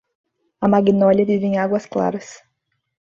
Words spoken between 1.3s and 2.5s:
em Águas Claras.